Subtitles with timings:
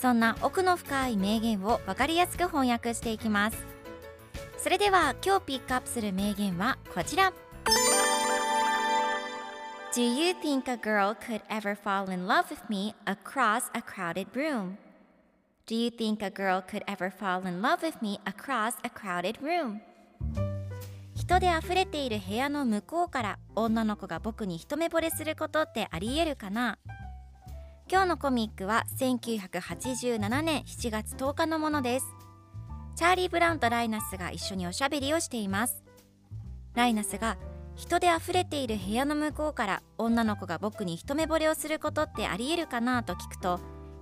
[0.00, 3.56] そんな奥の深い名言を分かりやすく翻訳していきます
[4.56, 7.32] それでは今日ピックアップする名言はこちら
[9.94, 14.28] Do you think a girl could ever fall in love with me across a crowded
[14.34, 14.76] room?
[15.66, 19.40] Do you think a girl could ever fall in love with me across a crowded
[19.40, 19.80] room?
[21.16, 26.78] 人で溢れている部屋の向こうから女の子が僕に一目惚れすることってありえるかな
[27.90, 32.06] 今日のコミックは1987年7月10日のものです。
[32.96, 35.82] チャーリー・ブラウンとライナスが一緒におしゃべりをしています。
[36.74, 37.38] ライナスが
[37.76, 43.58] 人で溢れている部屋の向こうから女の子が僕に一目惚れをすることってありえるかなと聞くと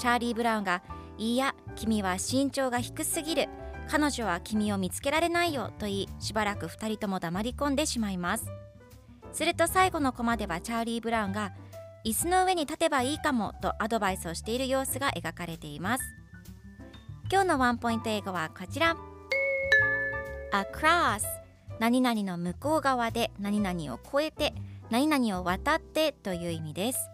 [0.00, 0.82] チャーリー・ブラウンが
[1.16, 3.48] いや君は身長が低すぎる。
[3.88, 8.50] 彼女は君を見つけられないよと言いしばらく2人とも黙り込んでしまいます。
[9.32, 11.52] すると最後のコマではチャーリー・ブラウンが
[12.08, 16.04] 椅子の上に立てばいいかもとアドバイスをしている様子が描かれています。
[17.30, 18.96] 今日のワンポイント英語はこちら。
[20.50, 21.24] Across
[21.78, 24.54] 何々の向こう側で何々を越えて
[24.88, 27.10] 何々を渡ってという意味です。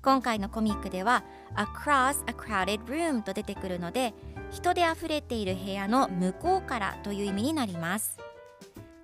[0.00, 1.22] 今回のコミックでは
[1.56, 4.14] across a crowded room と出てくるので
[4.50, 8.16] 人で溢れている部屋の向こうからという意味になります。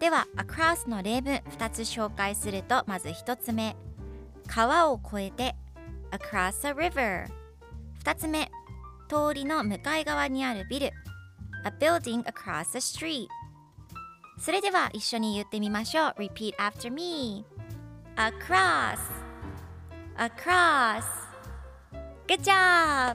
[0.00, 3.76] では across の例文2つ紹介するとまず1つ目。
[4.46, 5.54] 川を越えて
[6.10, 7.26] across a river
[8.04, 8.50] 2つ目
[9.08, 10.90] 通りの向かい側にあるビル
[11.64, 13.28] a building across a street
[14.38, 17.44] それでは一緒に言ってみましょう Repeat after me
[18.16, 18.98] across
[20.16, 21.04] across
[22.26, 23.14] Good job!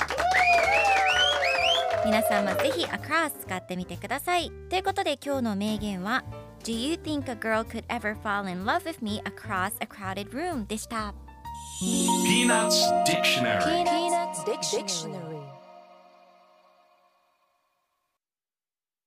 [2.05, 6.23] 皆さんもぜひ across 使ってみてくださいということで今日の名言は
[6.62, 10.32] Do you think a girl could ever fall in love with me across a crowded
[10.34, 10.66] room?
[10.66, 11.14] でした
[11.80, 15.29] Peanuts Dictionary Peanuts Dictionary.